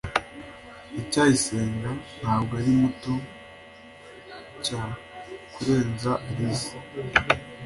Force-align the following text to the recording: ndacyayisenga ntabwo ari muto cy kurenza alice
ndacyayisenga 0.93 1.89
ntabwo 2.19 2.51
ari 2.59 2.71
muto 2.81 3.13
cy 4.63 4.73
kurenza 5.53 6.11
alice 6.29 6.71